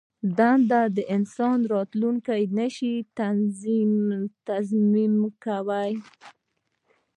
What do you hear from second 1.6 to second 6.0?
راتلوونکی نه شي تضمین کولای.